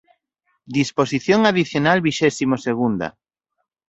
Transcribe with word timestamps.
Disposición 0.77 1.39
adicional 1.51 1.97
vixésimo 2.07 2.55
segunda. 2.67 3.07